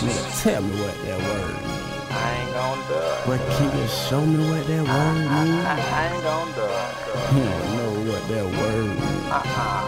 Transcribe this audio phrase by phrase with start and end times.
[0.00, 1.84] Nigga, tell me what that word mean.
[2.10, 3.26] I ain't gon' do it.
[3.26, 5.28] But can you show me what that word mean?
[5.66, 5.68] I
[6.14, 7.36] ain't gon' do it.
[7.36, 9.24] You don't know what that word mean.
[9.28, 9.84] Uh-uh.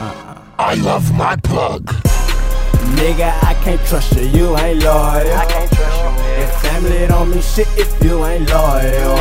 [0.00, 0.38] Uh-uh.
[0.56, 1.90] I love my plug.
[2.98, 5.34] Nigga, I can't trust you, you ain't loyal.
[5.34, 6.40] I can't trust you, man.
[6.42, 9.16] If family don't mean shit if you ain't loyal.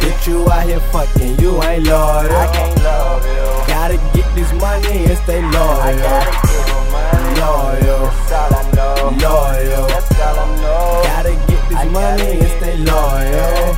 [0.00, 2.30] Bitch, you out here fucking, you ain't loyal.
[2.32, 3.44] I can't love you.
[3.66, 5.98] Gotta get this money and stay I loyal.
[5.98, 7.40] gotta give money.
[7.40, 8.94] Loyal, That's all I know.
[9.24, 9.86] loyal.
[9.88, 11.02] That's all I know.
[11.04, 13.76] Gotta get this I money and stay loyal.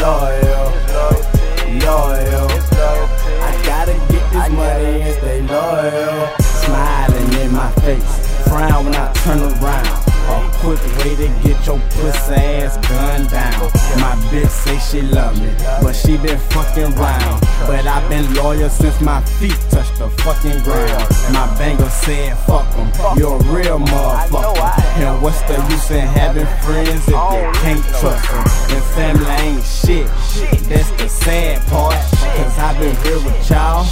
[0.00, 0.49] Loyal,
[9.24, 9.86] turn around.
[10.30, 13.60] A quick way to get your pussy ass gunned down.
[13.98, 17.40] My bitch say she love me, but she been fucking round.
[17.66, 21.08] But i been loyal since my feet touched the fucking ground.
[21.32, 24.70] My banger said fuck 'em, you're a real motherfucker.
[25.02, 28.46] And what's the use in having friends if you can't trust them?
[28.74, 30.06] And family ain't shit,
[30.68, 31.96] that's the sad part.
[32.36, 33.84] Cause I've been here with y'all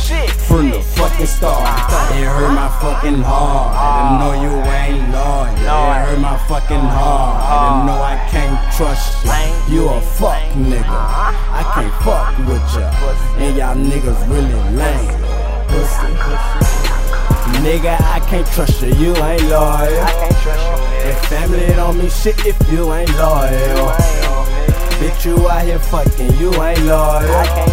[1.19, 2.13] fucking start.
[2.13, 5.51] It hurt my fucking heart to know you ain't loyal.
[5.51, 9.25] It hurt my fucking heart to know I can't trust
[9.69, 9.75] you.
[9.75, 10.87] You a fuck nigga.
[10.87, 12.87] I can't fuck with ya.
[13.39, 15.19] And y'all niggas really lame.
[15.69, 16.13] Pussy.
[17.65, 18.95] Nigga, I can't trust you.
[18.95, 20.07] You ain't I loyal.
[21.11, 23.91] If family don't mean shit if you ain't loyal.
[24.99, 27.68] Bitch, you out here fucking, you ain't loyal.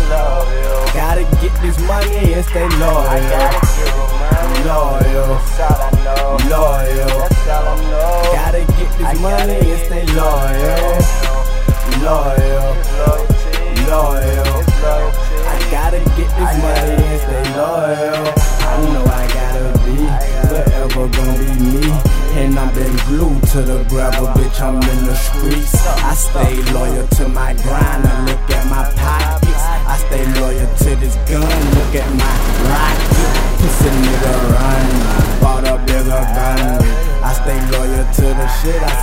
[1.42, 3.30] Get this money and stay I loyal.
[3.30, 4.64] gotta give you money.
[4.66, 6.38] Loyal, That's all I know.
[6.50, 7.20] loyal.
[7.20, 8.32] That's all I know.
[8.34, 9.65] Gotta get this gotta money
[26.16, 28.08] stay loyal to my grind.
[28.08, 29.64] I look at my pockets.
[29.86, 31.56] I stay loyal to this gun.
[31.76, 32.36] Look at my
[32.72, 33.34] rocket.
[33.60, 34.88] Pussy nigga run.
[35.42, 36.82] Bought a bigger gun.
[37.22, 38.82] I stay loyal to the shit.
[38.82, 38.95] I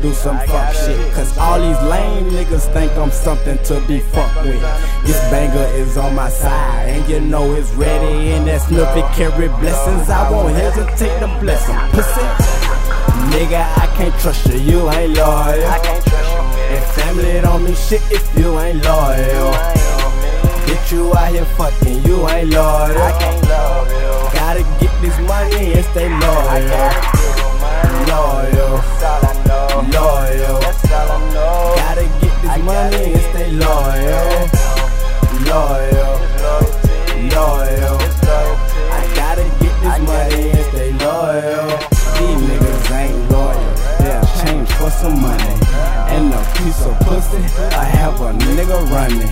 [0.00, 1.12] do some fuck shit.
[1.12, 4.60] Cause all these lame niggas think I'm something to be fucked with.
[5.04, 8.30] This banger is on my side, and you know it's ready.
[8.32, 10.08] And that Snoopy carry blessings.
[10.10, 11.90] I won't hesitate to bless 'em.
[11.90, 12.20] Pussy.
[13.30, 15.82] Nigga, I can't trust you, you ain't I loyal.
[15.82, 16.40] can't trust you.
[16.74, 19.49] And family don't mean shit if you ain't loyal.
[46.64, 47.40] Piece of pussy,
[47.74, 49.28] I have a nigga running.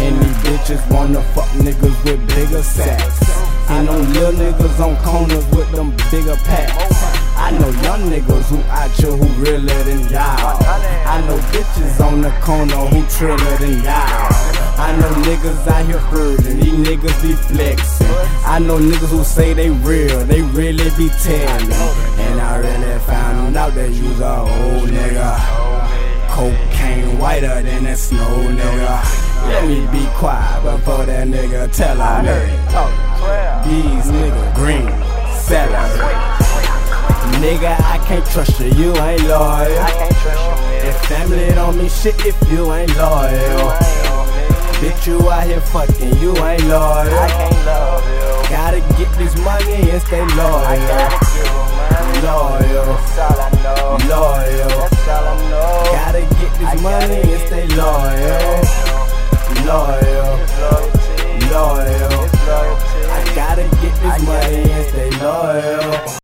[0.00, 3.20] And these bitches wanna fuck niggas with bigger sacks.
[3.68, 7.20] And them little niggas on corners with them bigger packs.
[7.36, 10.56] I know young niggas who out here who realer than y'all.
[11.14, 14.50] I know bitches on the corner who triller than y'all.
[14.80, 18.06] I know niggas out here hurting, these niggas be flexing.
[18.46, 21.72] I know niggas who say they real, they really be telling.
[22.24, 25.59] And I really found out that you's a old nigga.
[26.40, 28.96] Cocaine whiter than that snow nigga.
[29.44, 32.32] Let me be quiet before that nigga tell on me.
[33.68, 34.88] These niggas green,
[35.36, 36.16] celery.
[37.44, 39.84] Nigga, I can't trust you, you ain't loyal.
[39.84, 40.08] I.
[40.80, 43.76] And family don't mean shit if you ain't loyal.
[44.80, 47.28] Bitch, you out here fucking, you ain't I loyal.
[47.28, 48.48] can't love you.
[48.48, 51.69] Gotta get this money and stay I
[52.22, 52.86] loyal.
[52.86, 53.98] That's all I know.
[54.08, 54.68] Loyal.
[54.68, 55.90] That's all I know.
[55.92, 57.79] Gotta get this I money and stay loyal.